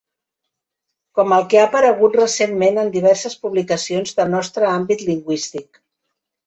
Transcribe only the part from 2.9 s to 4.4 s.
diverses publicacions del